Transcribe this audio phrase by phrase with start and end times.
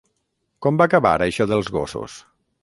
[0.65, 2.17] Com va acabar, això dels gossos?